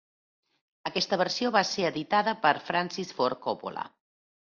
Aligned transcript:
Aquesta 0.89 1.19
versió 1.21 1.51
va 1.55 1.61
ser 1.71 1.85
editada 1.89 2.33
per 2.47 2.53
Francis 2.71 3.13
Ford 3.19 3.41
Coppola. 3.45 3.85